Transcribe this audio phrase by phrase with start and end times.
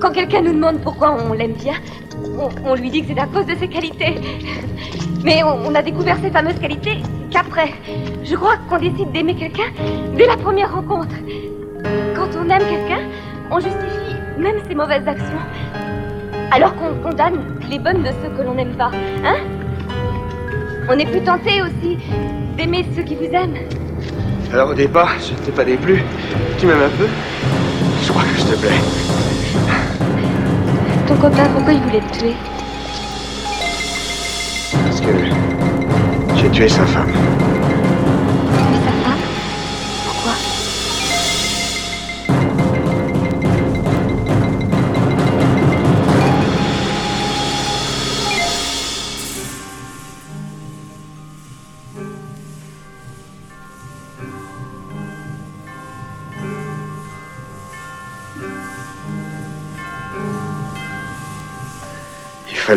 [0.00, 1.74] Quand quelqu'un nous demande pourquoi on l'aime bien,
[2.64, 4.16] on, lui dit que c'est à cause de ses qualités.
[5.24, 6.98] Mais on, a découvert ces fameuses qualités
[7.30, 7.74] qu'après.
[8.24, 9.70] Je crois qu'on décide d'aimer quelqu'un
[10.16, 11.14] dès la première rencontre.
[12.14, 13.02] Quand on aime quelqu'un,
[13.50, 15.42] on justifie même ses mauvaises actions.
[16.50, 18.90] Alors qu'on condamne les bonnes de ceux que l'on n'aime pas.
[19.24, 19.36] Hein?
[20.88, 21.98] On est plus tenté aussi
[22.56, 23.58] d'aimer ceux qui vous aiment.
[24.52, 26.02] Alors au départ, je ne t'ai pas déplu.
[26.58, 27.06] Tu m'aimes un peu?
[28.48, 28.80] Te plais.
[31.06, 32.34] Ton copain, pourquoi il voulait te tuer
[34.84, 35.08] Parce que
[36.36, 37.12] j'ai tué sa femme.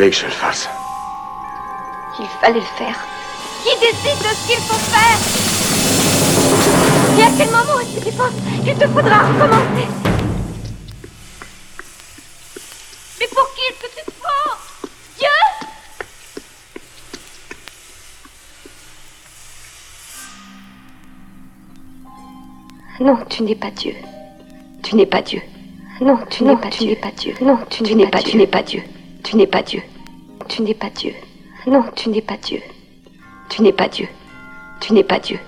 [0.01, 0.67] Fallait que je le fasse.
[2.19, 2.97] Il fallait le faire.
[3.63, 5.19] Qui décide de ce qu'il faut faire?
[7.19, 9.88] Et à quel moment est-ce que tu penses qu'il te faudra recommencer?
[13.19, 14.57] Mais pour qui est-ce que tu te prends?
[15.19, 15.38] Dieu?
[23.01, 23.94] Non, tu n'es pas Dieu.
[24.81, 25.44] Tu n'es pas Dieu.
[26.01, 27.35] Non, tu n'es pas, pas Dieu.
[27.40, 28.81] Non, tu n'es pas, tu n'es pas Dieu.
[29.23, 29.84] Tu n'es pas Dieu.
[30.51, 31.13] Tu n'es pas Dieu.
[31.66, 32.59] Non, tu n'es pas Dieu.
[33.47, 34.09] Tu n'es pas Dieu.
[34.81, 35.39] Tu n'es pas Dieu.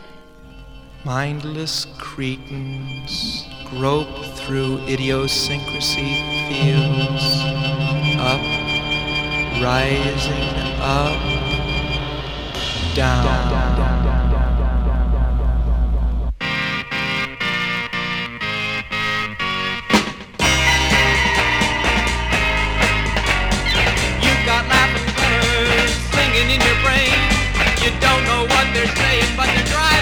[1.03, 6.15] Mindless cretins grope through idiosyncrasy
[6.47, 7.43] fields,
[8.17, 8.39] up,
[9.61, 10.47] rising
[10.79, 11.19] up,
[12.95, 13.25] down.
[13.25, 14.22] down, down.
[27.83, 29.92] You don't know what they're saying, but they're driving.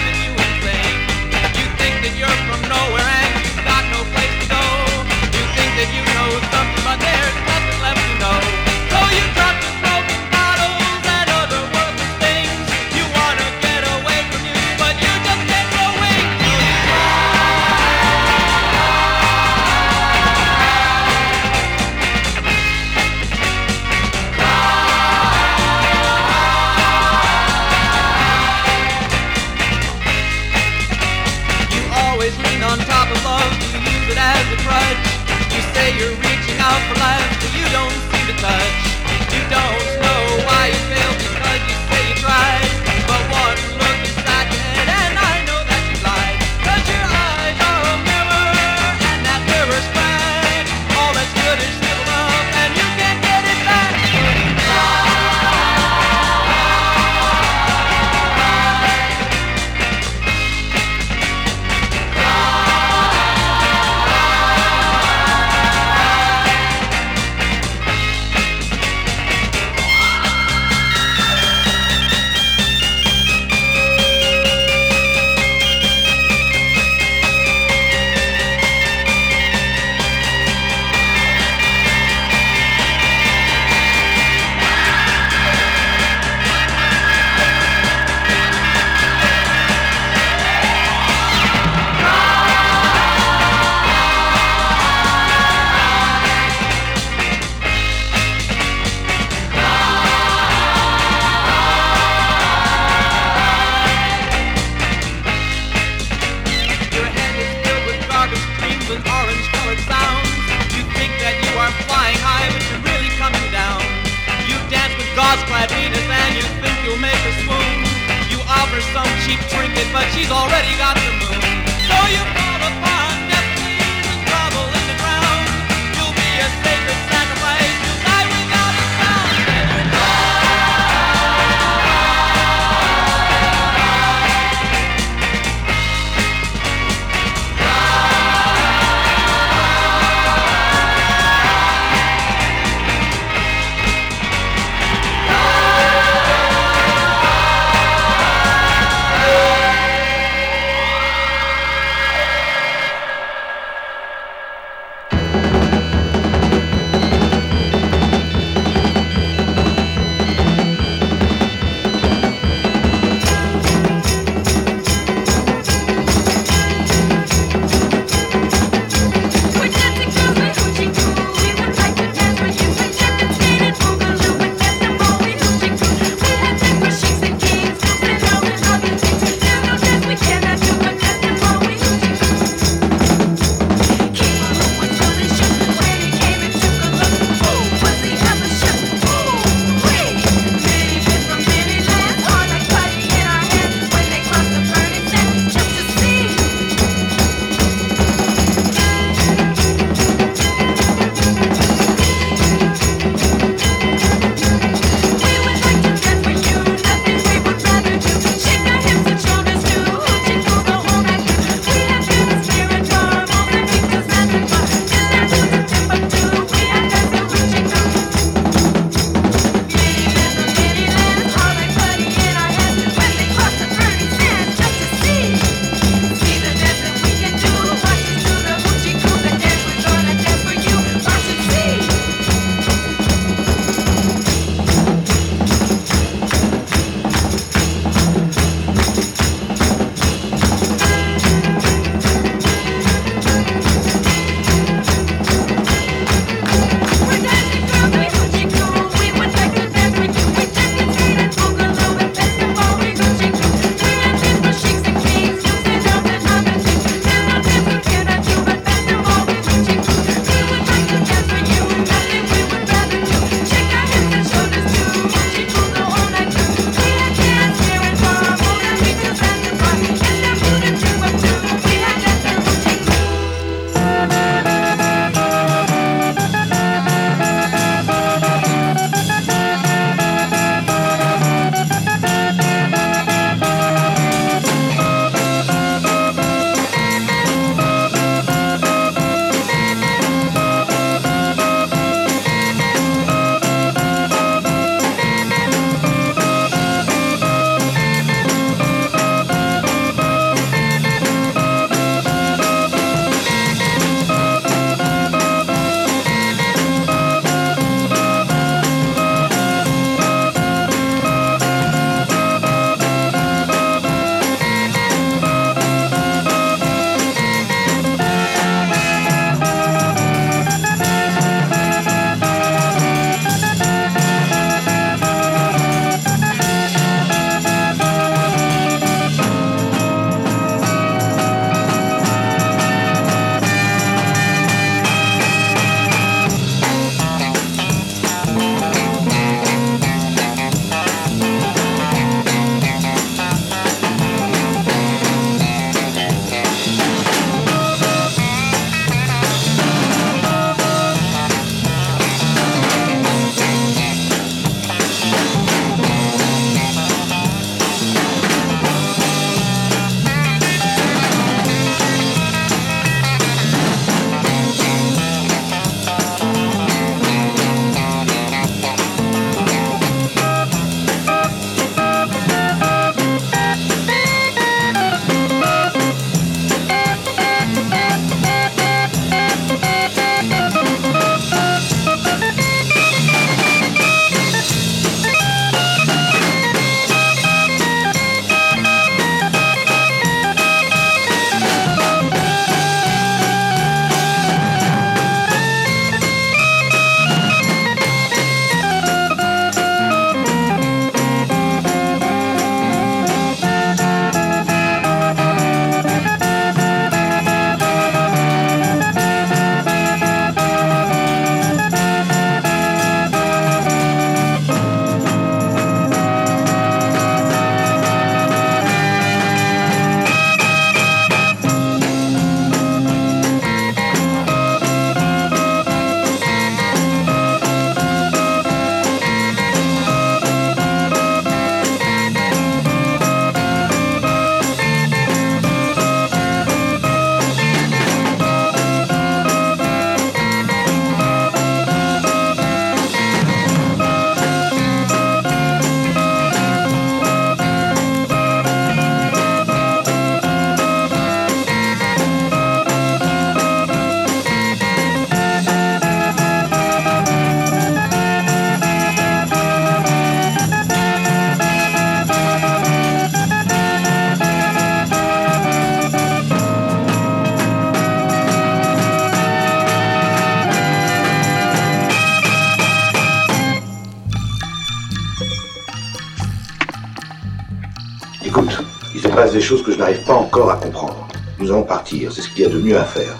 [479.32, 481.08] Passe des choses que je n'arrive pas encore à comprendre.
[481.38, 483.16] Nous allons partir, c'est ce qu'il y a de mieux à faire.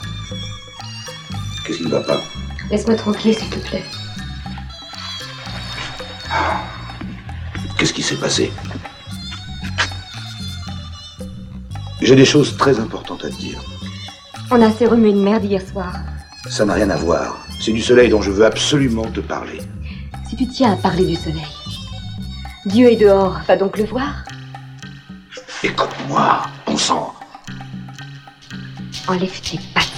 [1.64, 2.20] Qu'est-ce qui ne va pas?
[2.70, 3.84] Laisse-moi tranquille, s'il te plaît.
[7.78, 8.52] Qu'est-ce qui s'est passé?
[12.02, 13.58] J'ai des choses très importantes à te dire.
[14.50, 15.94] On a assez remué une merde hier soir.
[16.50, 17.38] Ça n'a rien à voir.
[17.58, 19.60] C'est du soleil dont je veux absolument te parler.
[20.28, 21.40] Si tu tiens à parler du soleil,
[22.66, 24.24] Dieu est dehors, va donc le voir?
[25.64, 27.14] Écoute-moi, bon sang.
[29.06, 29.91] Enlève tes pattes,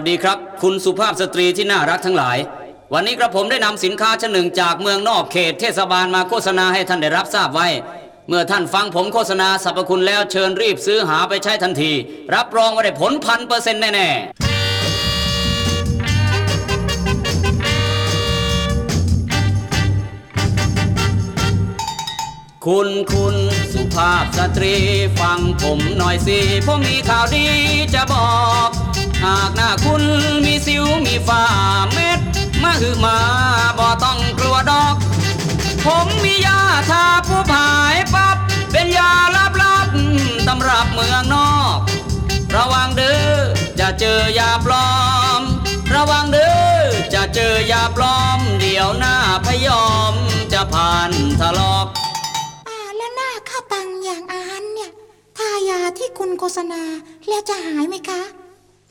[0.00, 2.38] วัสดีครับ คุณสุภาพสตรีที่น่ารักทั้งหลาย
[2.92, 7.68] วันนี้กระผมได้นำสินค้าชนหนึ่งจากเมืองนอกเขตเทศบาลมาโฆษณาให้ท่านได้รับทราบไว้
[8.28, 11.92] เมื่อท่านฟังผมโฆษณาสรรพคุณแล้วเชิญรีบซื้อหาไปใช้ทันที
[12.34, 14.48] รับรองว่าได้ผลพันเปอร์เซ็นต์แน่ๆ
[22.66, 23.36] คุณคุณ
[23.72, 24.74] สุภาพสตรี
[25.20, 27.46] ฟังผมหน่อยสิ ผมมีข่าวดี
[27.94, 28.28] จะบอ
[28.67, 28.67] ก
[29.24, 30.02] หากหน้าคุณ
[30.44, 31.44] มีสิวมีฝ้า
[31.92, 32.20] เม็ด
[32.62, 33.18] มาหือมา
[33.78, 34.94] บ่ต้องกลัวดอก
[35.84, 38.36] ผมมียาทาผู้ผายปับ
[38.72, 41.78] เป็นยาลับลับๆตำรับเมืองนอก
[42.56, 43.36] ระวังเด้อ
[43.80, 44.90] จะเจอยาปลอ
[45.38, 45.40] ม
[45.94, 46.50] ระวังเด้
[46.80, 46.82] อ
[47.14, 50.14] จะเจอยาปลอม เดี๋ยวหน้าพยอม
[50.52, 51.86] จะผ่านทะลอก
[52.68, 54.90] อ่าแล้วหน้าข้าตังอย่างอาหารเนี่ย
[55.38, 56.82] ทายาที่คุณโฆษณา
[57.28, 58.22] แล้วจะหายไหมคะ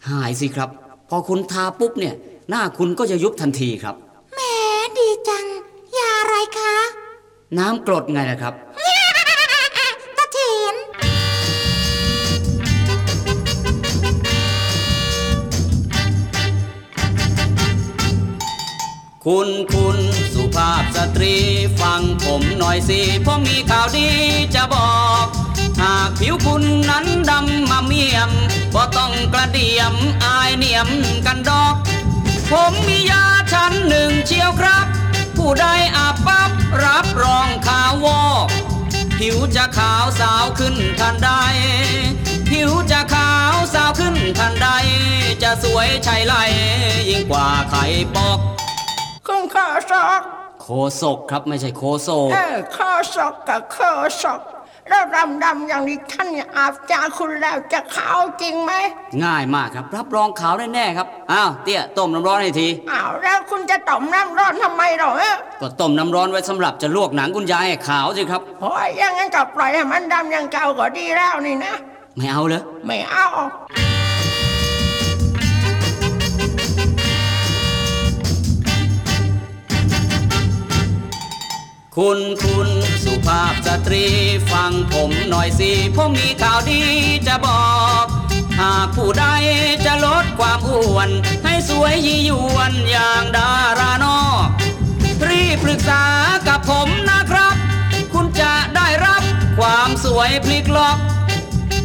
[0.06, 0.70] หายสิครับ
[1.10, 2.16] พอคุณทาปุ๊บเนี่ย
[2.50, 3.96] หน้าคุณก็จะยุบทันทีครับ
[4.34, 4.40] แหม
[4.98, 5.46] ดีจัง
[5.98, 6.76] ยาอะไรคะ
[7.58, 8.54] น้ำกรดไงนะครับ
[10.18, 10.40] ตาเถ
[10.74, 10.76] น
[19.26, 19.98] คุณคุณ
[20.34, 21.36] สุภาพสตรี
[21.82, 24.08] ฟังผมหน่อยสิ ผมมีข่าวดี
[24.56, 24.92] จะบอ
[25.24, 25.26] ก
[25.82, 28.32] หากผิวคุณนั้นดำมาเมียม
[28.76, 29.94] ก็ต้องกระเดียม
[30.26, 30.90] อายเหนียม
[31.26, 31.76] กันดอก
[32.50, 34.86] ผมมียาชั้นหนึ่งเชียวครับ
[35.38, 35.66] ผู้ใด
[35.98, 36.52] อาบปั๊บ
[36.84, 38.48] รับรองขาววอก
[39.20, 41.30] ผิวจะขาวสาวขึ้นทันใด
[42.50, 44.68] ผิวจะขาวสาวขึ้นทันใด
[45.44, 46.34] จะสวยใช่ไร
[47.10, 47.84] ยิ่งกว่าไข่
[48.16, 48.40] ปอก
[49.28, 50.22] คุณข้อศอก
[50.62, 50.68] โค
[51.02, 54.42] ศกครับไม่ใช่โคโซกเออข้อศอกกับข้อศอก
[54.90, 58.74] แล้วดำดำๆอย่างนี้ท่านเนี่ยอาบจาคุณแล้วจะขาวจริงไหม
[59.24, 71.74] ง่ายมากครับ รับรองขาวแน่ๆครับ อ้าวเตี้ยต้มน้ำร้อนให้ทีอ้าวแล้วคุณจะต้มน้ำร้อนทำไมหรอเอ้ยก็ต้มน้ำร้อนไว้สำหรับจะลวกหนังคุณยายให้ขาวสิครับโอ้ยอยังงั้นก็ปล่อยให้มันดำอย่างเก่าก็ดีแล้วนี่นะ
[72.16, 73.28] ไม่เอาเลยไม่เอา
[82.02, 82.70] คุณคุณ
[83.04, 84.06] สุภาพสตรี
[84.52, 86.82] ฟังผมหน่อยสิ ผมมีข่าวดี
[87.28, 87.64] จะบอ
[88.04, 88.06] ก
[88.60, 89.26] หากผู้ใด
[89.86, 91.10] จะลดความอ้วน
[91.44, 94.24] ให้สวยยี่ยวนอย่างดารานอ
[95.22, 96.04] กรีบปรึกษา
[96.48, 97.56] กับผมนะครับ
[98.14, 99.22] คุณจะได้รับ
[99.60, 100.98] ความสวยพลิกล็อก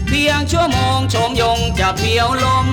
[0.09, 2.67] เพียงชั่วโมงชมยงจะเพียวลม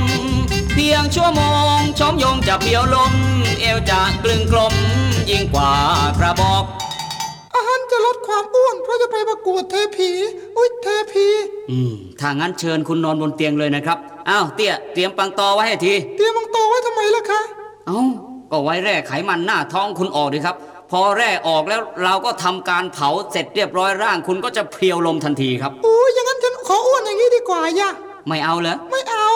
[0.73, 1.41] เพียงชั่วโม
[1.75, 3.13] งชมยงจะเพียวลม
[3.62, 4.73] เอวจะกลึงกลม
[5.30, 5.71] ยิ่งกว่า
[6.19, 6.65] กระบอก
[7.91, 10.10] จะลดความอ้วน เพราะจะไปประกวดเทพี
[10.58, 11.28] อุ้ยเทพี
[11.71, 13.97] อืมถ้างั้นเชิญคุณนอนบนเตียงเลยนะครับ
[14.30, 17.41] อ้าวเตี้ยเตรียมปังตอไว้ให้ที เตรียมมังโตไว้ทำไมล่ะคะ
[17.88, 18.02] เอ้า
[18.52, 20.56] ก็ไว้แร่ไขมันหน้าท้องคุณออกดีครับ
[20.91, 27.89] พอแร่ออกแล้วเราก็ทำการเผาเสร็จเรียบร้อยร่างคุณก็จะเพรียวลมทันทีครับอุ้ยอย่างนั้นฉันขออ้วนอย่างนี้ดีกว่าย่ะ
[28.28, 29.28] ไม่เอาเหรอ ไม่เอา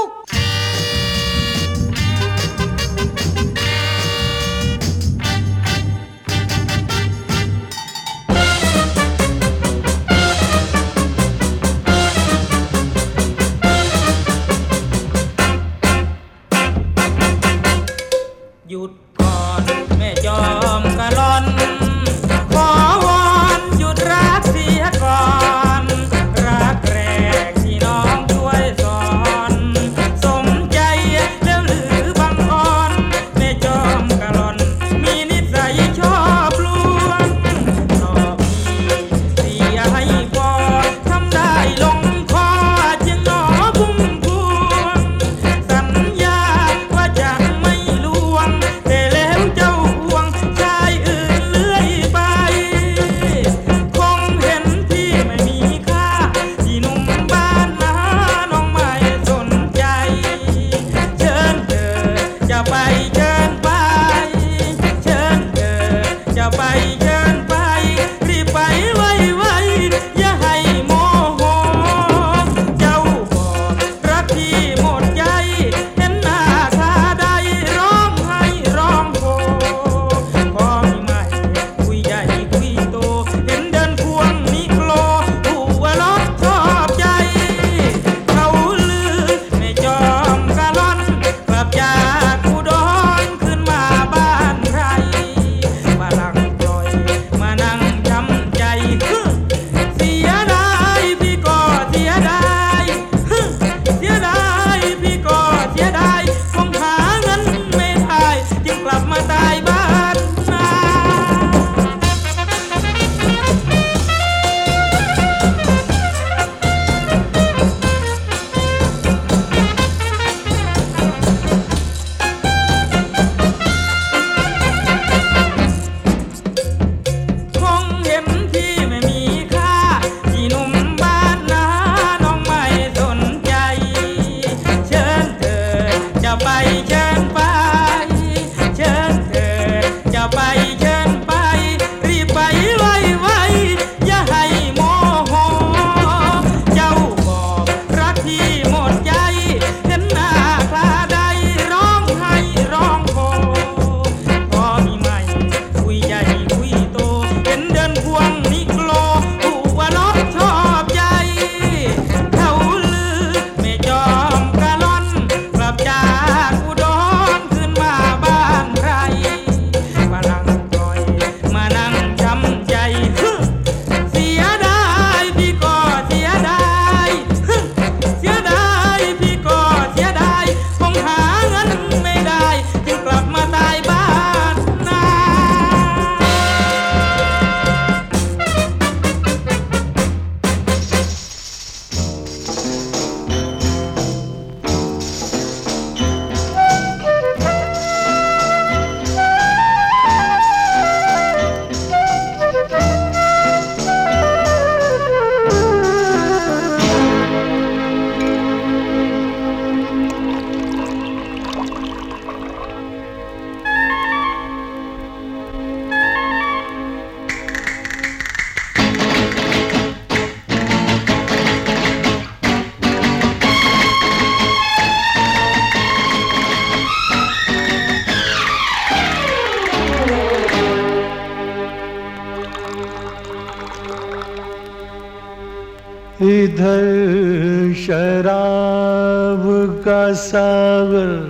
[240.22, 241.21] सागर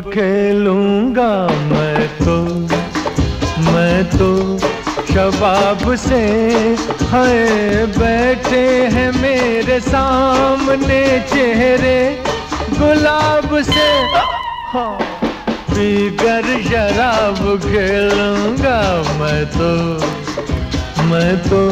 [0.00, 1.30] खेलूँगा
[1.70, 2.36] मैं तो
[3.64, 4.30] मैं तो
[5.08, 6.20] शबाब से
[7.12, 11.98] है बैठे हैं मेरे सामने चेहरे,
[12.78, 13.88] गुलाब से।
[14.72, 14.98] हाँ
[15.70, 18.80] पीकर शराब खेलूँगा
[19.20, 19.72] मैं तो
[21.10, 21.62] मैं तो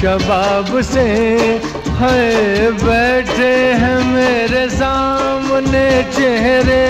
[0.00, 1.08] शबाब से
[2.00, 5.86] है बैठे हैं मेरे सामने
[6.16, 6.82] चेहरे।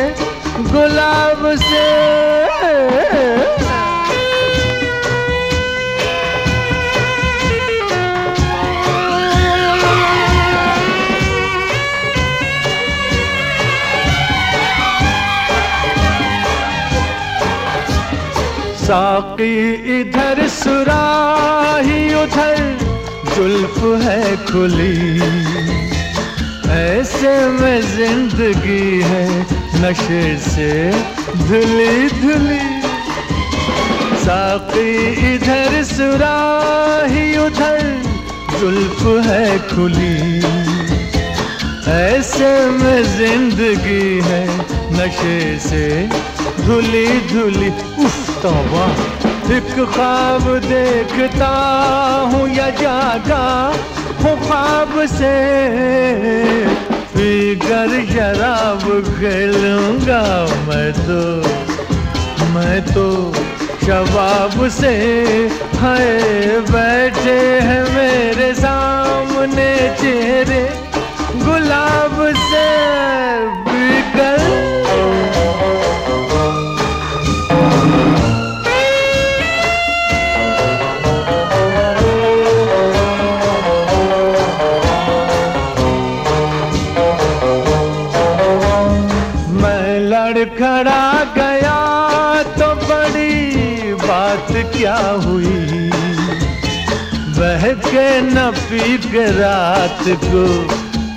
[0.75, 1.83] गुलाब से।
[18.85, 22.59] साकी इधर सुराही उधर
[23.37, 25.21] जुल्फ है खुली।
[26.75, 29.44] ऐसे में ज़िंदगी है।
[29.85, 30.71] नशे से
[31.39, 32.61] धुली धुली।
[34.21, 34.93] साकी
[35.33, 37.81] इधर सुराही उधर,
[38.61, 40.17] जुल्फ है खुली।
[41.93, 44.43] ऐसे में ज़िंदगी है
[44.93, 45.85] नशे से
[46.65, 47.69] धुली धुली।
[48.05, 48.87] उफ, तौबा।
[49.57, 51.53] एक ख्वाब देखता
[52.33, 53.45] हूँ या जागा
[54.23, 55.35] हूँ ख्वाब से।
[57.15, 58.83] फिगर शराब
[59.19, 60.23] खेलूँगा
[60.69, 61.21] मैं तो
[62.55, 63.07] मैं तो
[63.85, 64.95] शबाब से
[65.81, 70.63] है, बैठे हैं मेरे सामने चेहरे,
[71.45, 72.17] गुलाब
[72.49, 73.64] से
[98.45, 100.63] न पी के रात को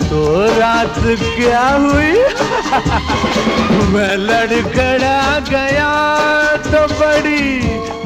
[0.07, 2.11] तो रात क्या हुई?
[3.87, 5.91] मैं लड़खड़ा गया
[6.57, 7.61] तो बड़ी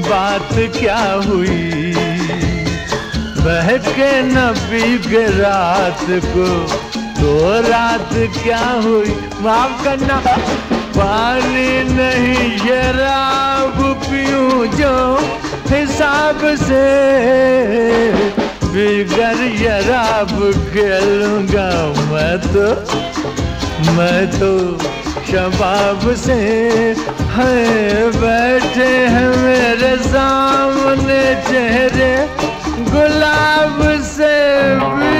[0.09, 1.93] बात क्या हुई?
[3.37, 9.15] बह के न पी के रात को तो रात क्या हुई?
[9.41, 10.21] माफ़ करना।
[10.75, 15.17] पानी नहीं शराब पीऊं जो
[15.67, 18.40] हिसाब से।
[18.73, 20.29] बिगर शराब
[20.71, 21.69] खेलूँगा
[22.11, 22.67] मैं तो।
[23.97, 24.51] मैं तो
[25.27, 26.39] शबाब से
[27.35, 32.11] है बैठे हैं मेरे सामने चेहरे,
[32.91, 33.79] गुलाब
[34.11, 34.35] से
[34.79, 35.10] बिगर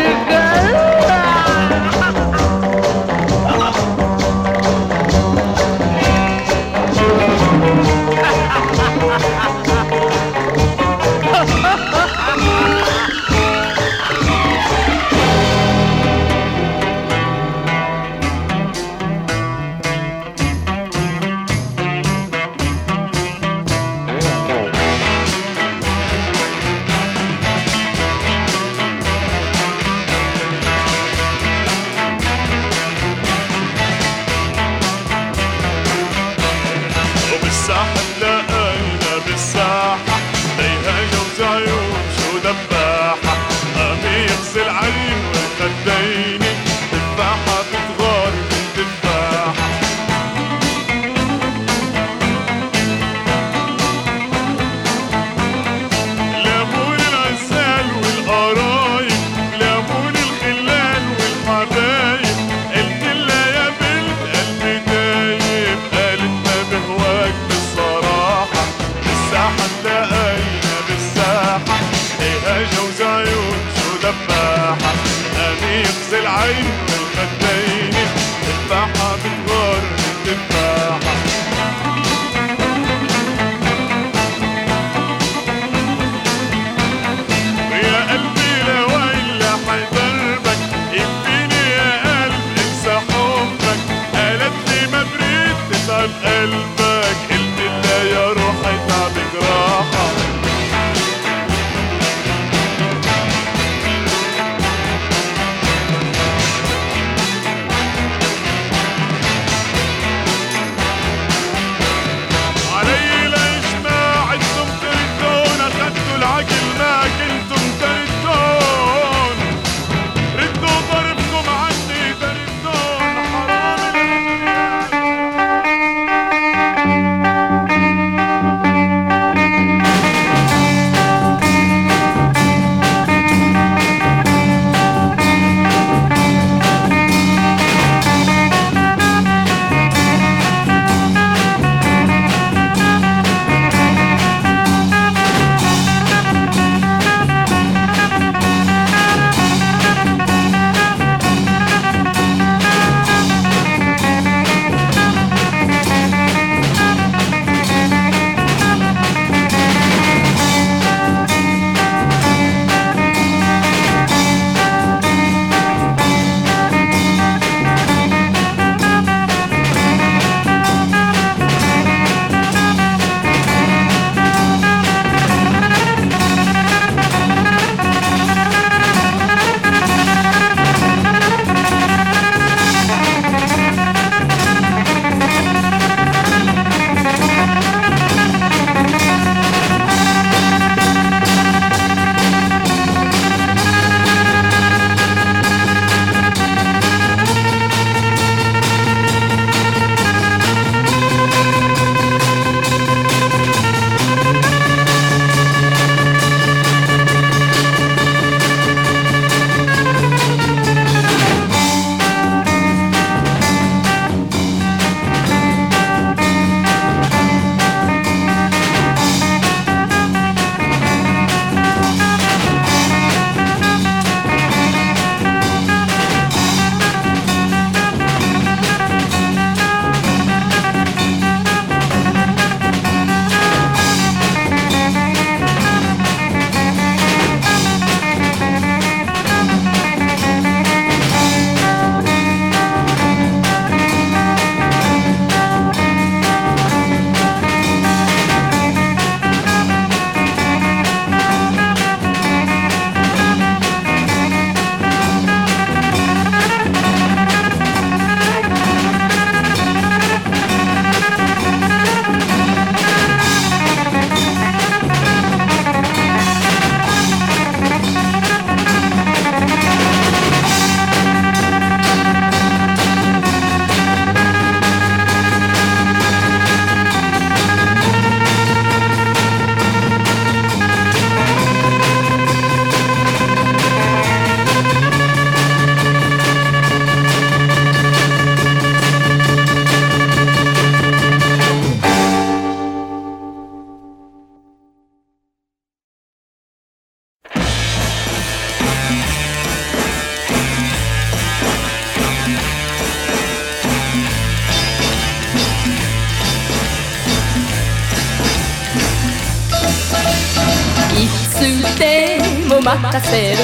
[311.42, 313.38] つでも任せる。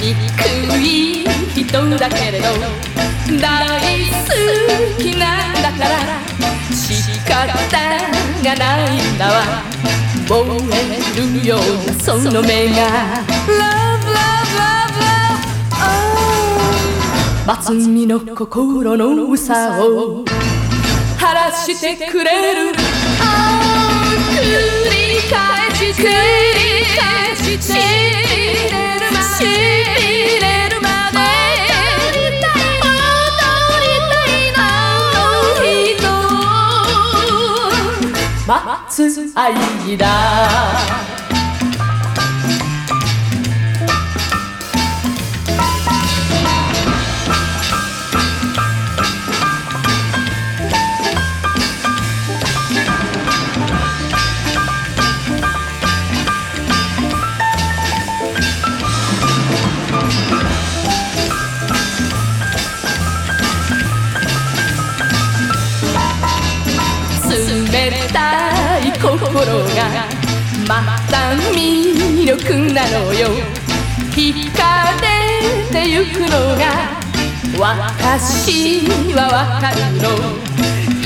[0.00, 0.12] 憎
[0.78, 2.44] い人だけれど
[3.40, 4.32] 大好
[4.98, 5.94] きなんだから
[6.72, 7.34] 仕方
[8.42, 9.32] がないんだわ。
[10.28, 10.34] 燃
[10.72, 13.24] えるようなその目が。
[13.46, 14.96] Love, love, love,
[16.06, 20.24] love 松見の心のうさを
[21.16, 22.72] 晴らしてくれる。
[24.32, 24.96] 繰り。
[24.96, 25.05] 返し繰
[25.86, 27.78] り返ししび
[30.40, 32.50] れるまで踊りたい
[32.82, 32.90] 踊
[33.82, 34.58] りたいの
[35.94, 36.10] 人
[38.42, 38.50] を待
[38.88, 38.96] つ
[71.52, 73.28] 魅力なのよ。
[74.14, 75.06] 惹かれ
[75.70, 76.96] てゆくのが
[77.58, 78.80] 私
[79.14, 80.06] はわかるの。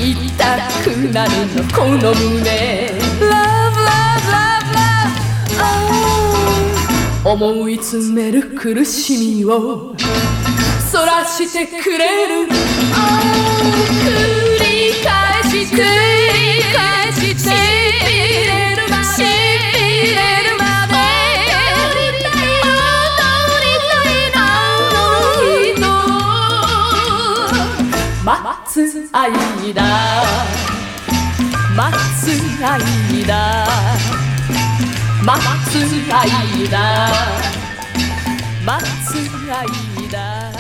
[0.01, 2.49] 痛くなるのこの胸。
[3.20, 4.66] Love, love, love,
[5.59, 5.81] love、
[7.24, 9.95] oh、思い詰める苦しみを
[10.91, 12.55] そらしてくれる、oh、
[14.05, 14.09] 繰
[14.64, 14.64] り
[15.05, 15.83] 返し繰り
[16.74, 17.80] 返して
[29.12, 29.32] 愛
[29.74, 29.82] だ。
[31.76, 32.30] 待つ
[32.64, 32.80] 愛
[33.26, 33.66] だ。
[35.24, 35.74] 待つ
[36.14, 37.11] 愛だ。
[38.64, 39.50] 待つ愛だ。
[39.50, 40.50] 待つ愛だ。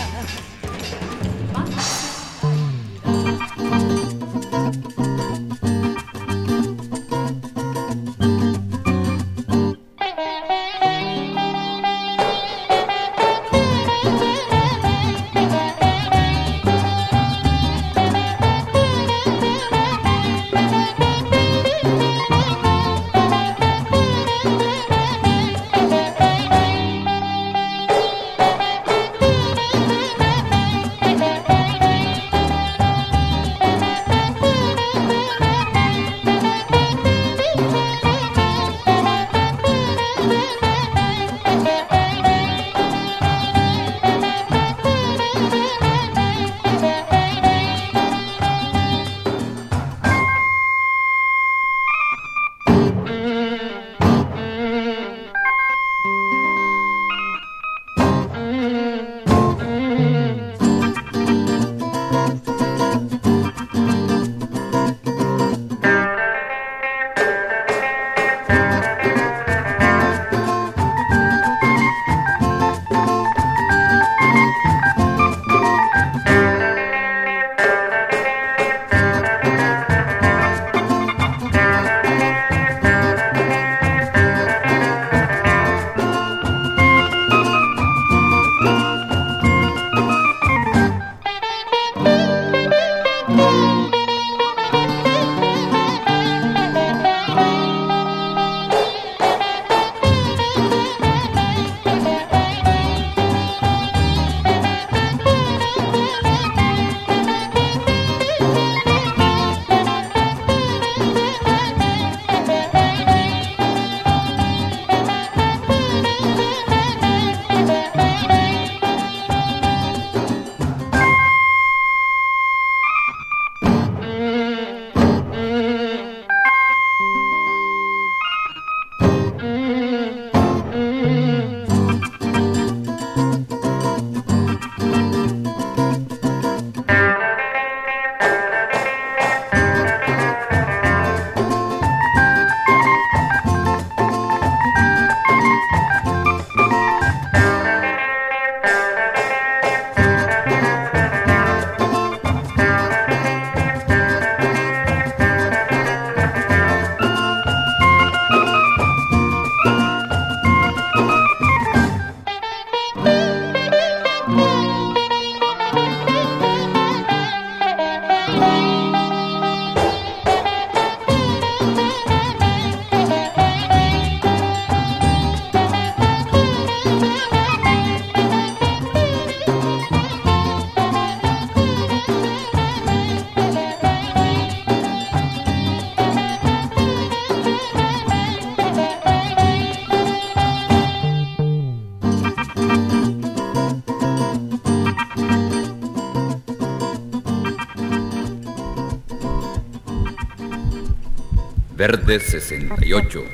[201.90, 203.24] Verde 68,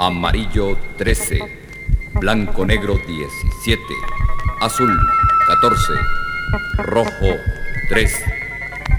[0.00, 1.38] amarillo 13,
[2.14, 3.80] blanco negro 17,
[4.60, 4.98] azul
[5.46, 5.92] 14,
[6.78, 7.38] rojo
[7.88, 8.24] 3,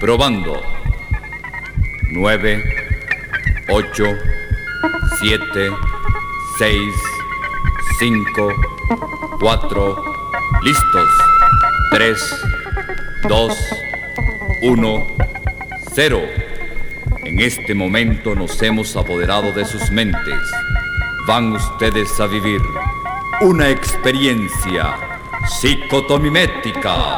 [0.00, 0.62] probando
[2.10, 2.64] 9,
[3.68, 4.18] 8,
[5.20, 5.70] 7,
[6.56, 6.94] 6,
[7.98, 8.54] 5,
[9.38, 10.04] 4,
[10.62, 11.08] listos,
[11.90, 12.40] 3,
[13.28, 13.58] 2,
[14.62, 15.06] 1,
[15.92, 16.45] 0.
[17.36, 20.40] En este momento nos hemos apoderado de sus mentes.
[21.26, 22.62] Van ustedes a vivir
[23.42, 24.96] una experiencia
[25.46, 27.15] psicotomimética.「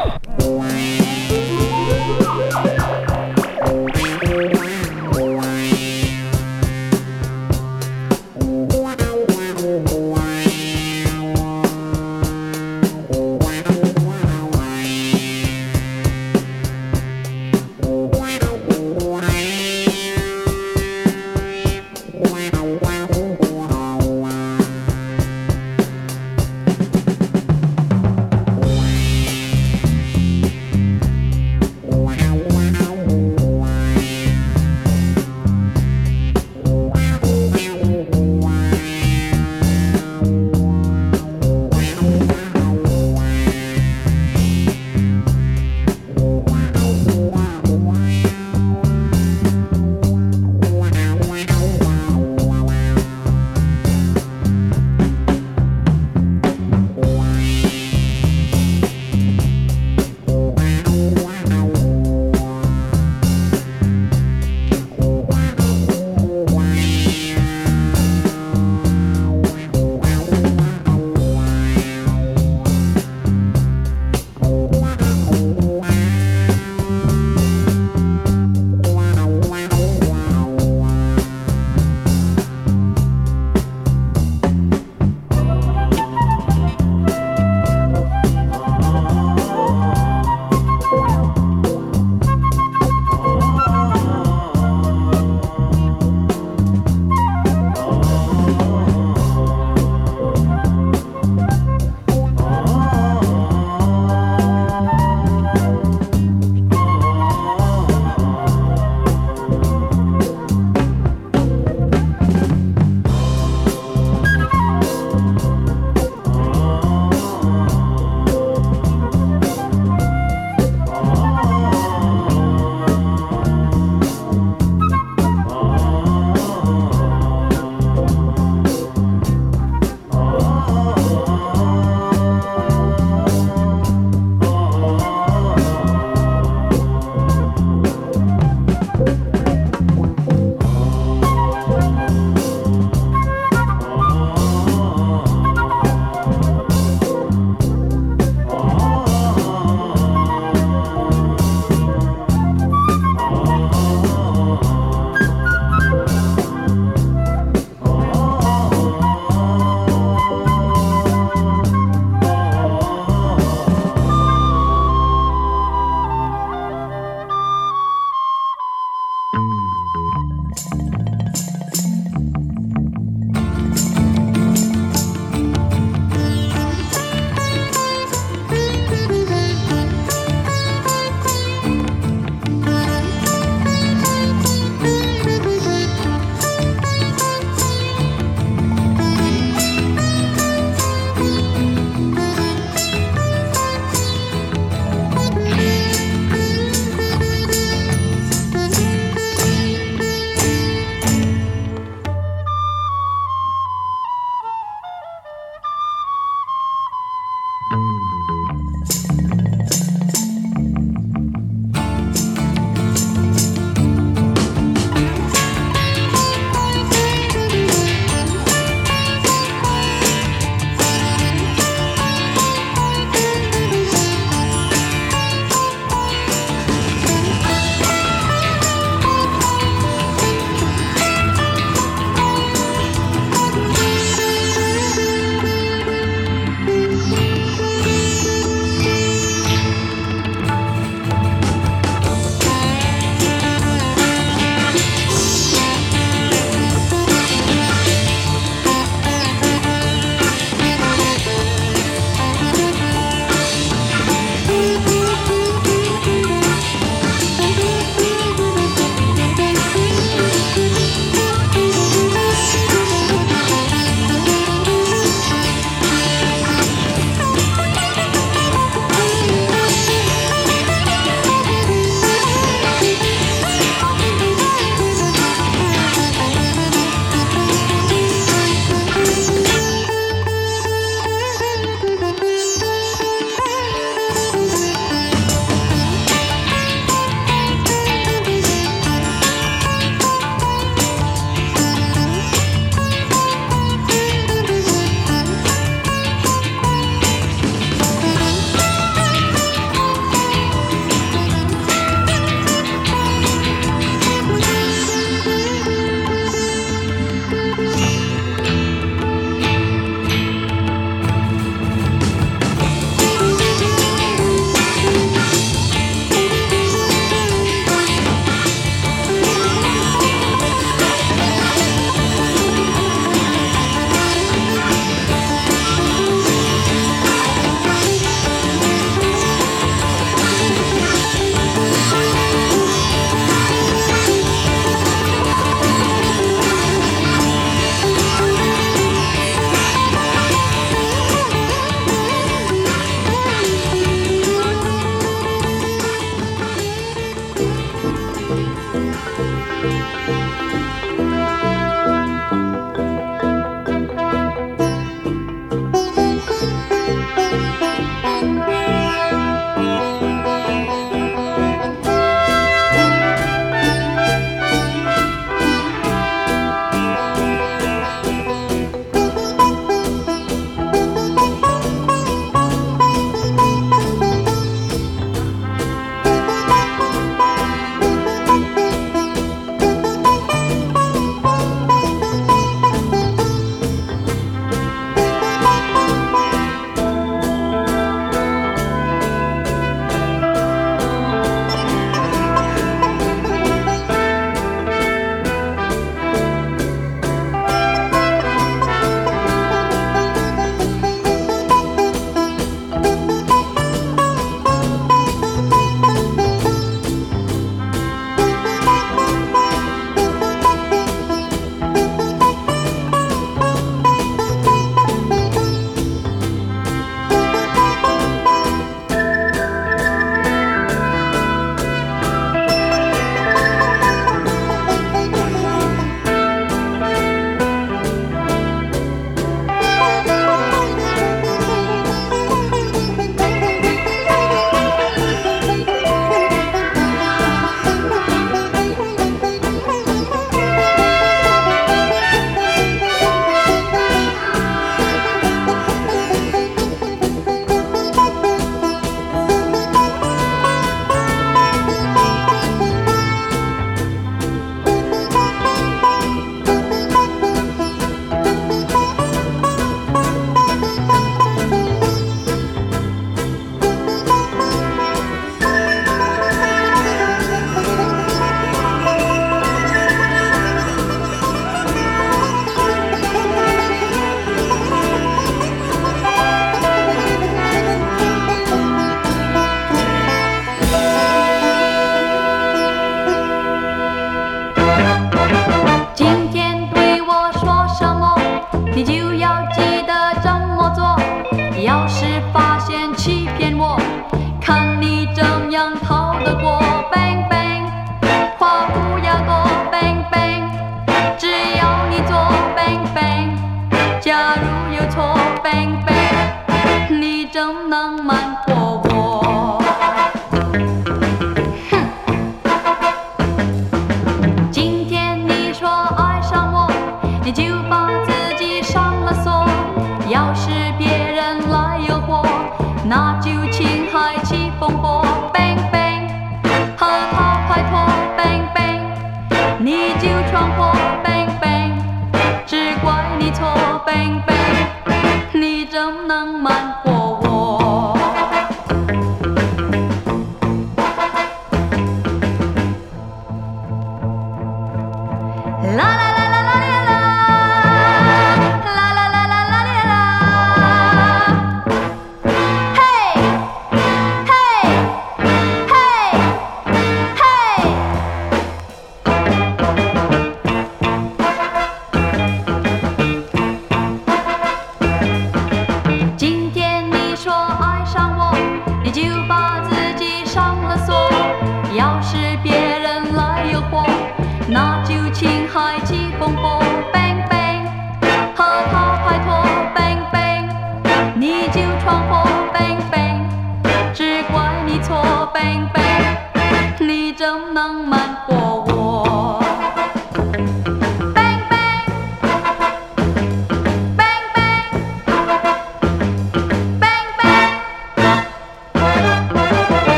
[536.06, 537.07] 能瞒过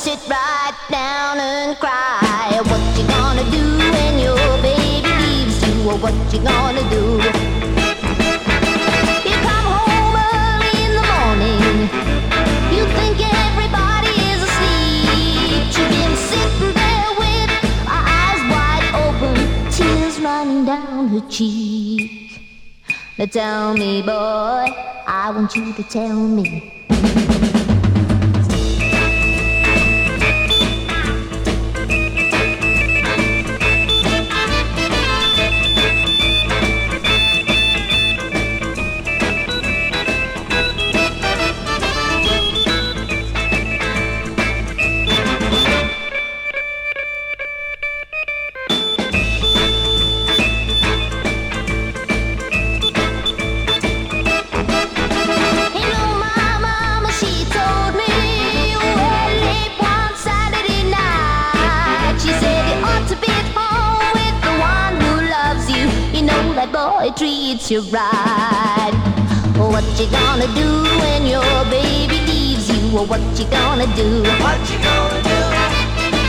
[0.00, 2.58] sit right down and cry.
[2.70, 7.20] What you gonna do when your baby leaves you, or what you gonna do?
[9.28, 11.60] You come home early in the morning.
[12.74, 15.68] You think everybody is asleep.
[15.76, 17.50] You've been sitting there with
[17.86, 19.36] eyes wide open,
[19.70, 22.40] tears running down her cheek.
[23.18, 24.64] Now tell me, boy,
[25.06, 26.79] I want you to tell me.
[67.10, 68.92] Boy treats you right.
[69.56, 72.98] What you gonna do when your baby leaves you?
[72.98, 74.22] Or what you gonna do?
[74.40, 75.38] What you gonna do?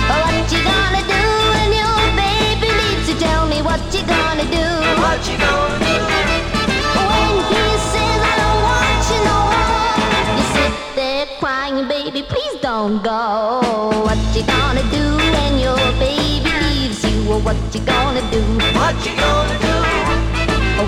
[0.09, 1.23] What you gonna do
[1.53, 3.15] when your baby leaves you?
[3.19, 4.67] Tell me what you gonna do?
[5.01, 5.97] What you gonna do?
[7.09, 12.59] When he says I don't want you no more, you sit there crying, baby, please
[12.61, 13.91] don't go.
[14.05, 17.31] What you gonna do when your baby leaves you?
[17.31, 18.41] Or what you gonna do?
[18.77, 19.70] What you gonna do?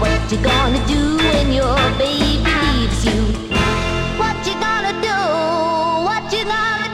[0.03, 3.21] What you gonna do when your baby leaves you?
[4.19, 5.15] What you gonna do?
[6.03, 6.89] What you gonna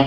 [0.00, 0.05] do?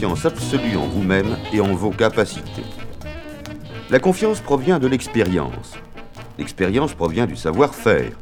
[0.00, 2.64] Confiance absolue en vous-même et en vos capacités.
[3.90, 5.74] La confiance provient de l'expérience.
[6.38, 8.12] L'expérience provient du savoir-faire.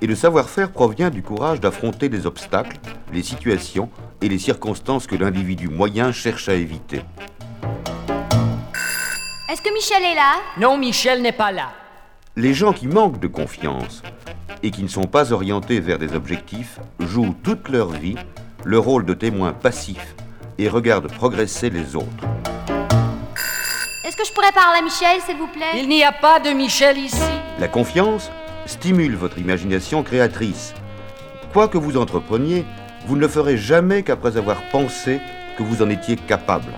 [0.00, 2.76] Et le savoir-faire provient du courage d'affronter les obstacles,
[3.12, 3.88] les situations
[4.20, 7.02] et les circonstances que l'individu moyen cherche à éviter.
[9.48, 10.40] Est-ce que Michel est là?
[10.58, 11.68] Non, Michel n'est pas là.
[12.34, 14.02] Les gens qui manquent de confiance
[14.64, 18.16] et qui ne sont pas orientés vers des objectifs jouent toute leur vie
[18.64, 20.16] le rôle de témoins passifs
[20.58, 22.24] et regardent progresser les autres.
[24.04, 25.80] Est-ce que je pourrais parler à Michel, s'il vous plaît?
[25.80, 27.22] Il n'y a pas de Michel ici.
[27.58, 28.30] La confiance
[28.66, 30.74] stimule votre imagination créatrice.
[31.52, 32.64] Quoi que vous entrepreniez,
[33.06, 35.20] vous ne le ferez jamais qu'après avoir pensé
[35.56, 36.72] que vous en étiez capable.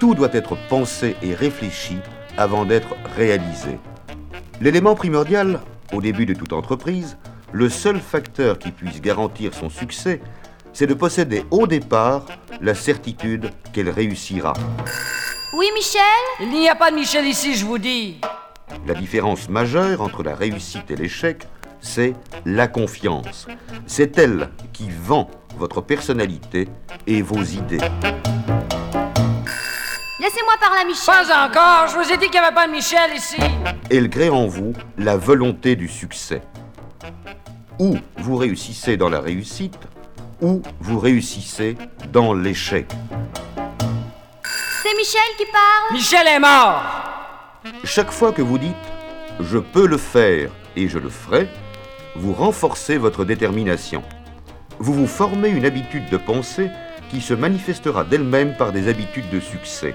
[0.00, 1.98] Tout doit être pensé et réfléchi
[2.36, 3.78] avant d'être réalisé.
[4.60, 5.60] L'élément primordial,
[5.92, 7.16] au début de toute entreprise,
[7.52, 10.20] le seul facteur qui puisse garantir son succès,
[10.72, 12.26] c'est de posséder au départ
[12.60, 14.52] la certitude qu'elle réussira.
[15.52, 16.02] Oui, Michel?
[16.40, 18.20] Il n'y a pas de Michel ici, je vous dis.
[18.86, 21.46] La différence majeure entre la réussite et l'échec,
[21.80, 22.14] c'est
[22.46, 23.46] la confiance.
[23.86, 26.68] C'est elle qui vend votre personnalité
[27.06, 27.80] et vos idées.
[30.18, 31.04] Laissez-moi parler à Michel.
[31.06, 33.36] Pas encore, je vous ai dit qu'il n'y avait pas de Michel ici.
[33.90, 36.40] Elle crée en vous la volonté du succès.
[37.78, 39.78] Ou vous réussissez dans la réussite,
[40.42, 41.76] ou vous réussissez
[42.12, 42.86] dans l'échec.
[44.82, 46.82] C'est Michel qui parle Michel est mort.
[47.84, 48.70] Chaque fois que vous dites⁇
[49.40, 51.44] Je peux le faire et je le ferai⁇
[52.14, 54.02] vous renforcez votre détermination.
[54.78, 56.68] Vous vous formez une habitude de pensée
[57.10, 59.94] qui se manifestera d'elle-même par des habitudes de succès.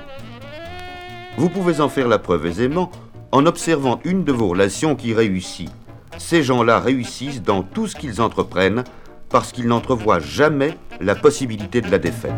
[1.38, 2.90] Vous pouvez en faire la preuve aisément
[3.32, 5.70] en observant une de vos relations qui réussit.
[6.18, 8.84] Ces gens-là réussissent dans tout ce qu'ils entreprennent
[9.30, 12.32] parce qu'ils n'entrevoient jamais la possibilité de la défaite.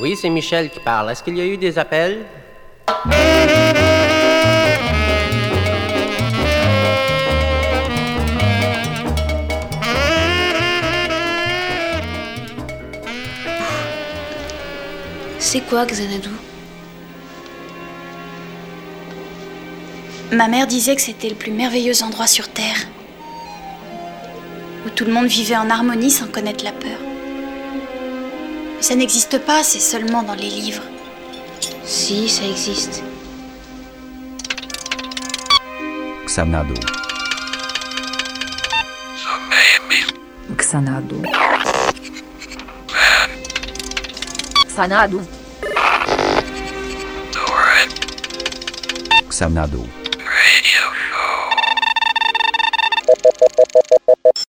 [0.00, 1.10] Oui, c'est Michel qui parle.
[1.10, 2.24] Est-ce qu'il y a eu des appels?
[15.38, 16.28] C'est quoi Xanadu?
[20.30, 22.76] Ma mère disait que c'était le plus merveilleux endroit sur Terre.
[24.86, 26.98] Où tout le monde vivait en harmonie sans connaître la peur.
[28.76, 30.82] Mais ça n'existe pas, c'est seulement dans les livres.
[31.84, 33.02] Si, ça existe.
[36.26, 36.74] Xanadu.
[40.56, 41.16] Xanadu.
[44.68, 45.20] Xanadu.
[49.30, 50.07] Xanadu.